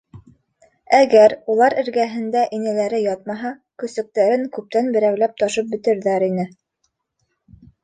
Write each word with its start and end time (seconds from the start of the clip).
Әгәр 0.99 1.35
улар 1.55 1.75
эргәһендә 1.81 2.41
инәләре 2.59 3.03
ятмаһа, 3.03 3.53
көсөктәрен 3.85 4.49
күптән 4.57 4.91
берәмләп 4.99 5.39
ташып 5.45 5.71
бөтөрҙәр 5.77 6.29
ине. 6.33 6.51